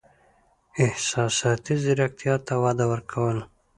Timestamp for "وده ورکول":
2.63-3.37